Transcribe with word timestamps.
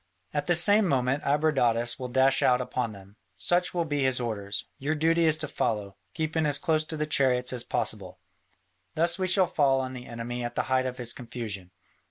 At 0.33 0.47
the 0.47 0.55
same 0.55 0.87
moment 0.87 1.21
Abradatas 1.21 1.99
will 1.99 2.07
dash 2.07 2.41
out 2.41 2.59
upon 2.59 2.91
them: 2.91 3.17
such 3.35 3.71
will 3.71 3.85
be 3.85 4.01
his 4.01 4.19
orders; 4.19 4.65
your 4.79 4.95
duty 4.95 5.25
is 5.25 5.37
to 5.37 5.47
follow, 5.47 5.95
keeping 6.15 6.47
as 6.47 6.57
close 6.57 6.83
to 6.85 6.97
the 6.97 7.05
chariots 7.05 7.53
as 7.53 7.63
possible. 7.63 8.17
Thus 8.95 9.19
we 9.19 9.27
shall 9.27 9.45
fall 9.45 9.79
on 9.79 9.93
the 9.93 10.07
enemy 10.07 10.43
at 10.43 10.55
the 10.55 10.63
height 10.73 10.87
of 10.87 10.97
his 10.97 11.13
confusion. 11.13 11.69